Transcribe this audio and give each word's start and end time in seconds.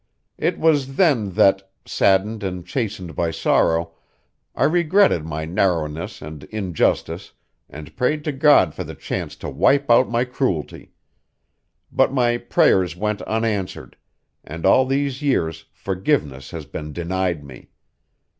It 0.39 0.57
was 0.57 0.95
then 0.95 1.29
that, 1.33 1.69
saddened 1.85 2.41
and 2.43 2.65
chastened 2.65 3.15
by 3.15 3.29
sorrow, 3.29 3.91
I 4.55 4.63
regretted 4.63 5.25
my 5.25 5.45
narrowness 5.45 6.23
and 6.23 6.43
injustice 6.45 7.33
and 7.69 7.95
prayed 7.95 8.23
to 8.23 8.31
God 8.31 8.73
for 8.73 8.83
the 8.83 8.95
chance 8.95 9.35
to 9.35 9.47
wipe 9.51 9.91
out 9.91 10.09
my 10.09 10.25
cruelty. 10.25 10.93
But 11.91 12.11
my 12.11 12.39
prayers 12.39 12.95
went 12.95 13.21
unanswered, 13.21 13.95
and 14.43 14.65
all 14.65 14.87
these 14.87 15.21
years 15.21 15.65
forgiveness 15.71 16.49
has 16.49 16.65
been 16.65 16.93
denied 16.93 17.43
me. 17.43 17.69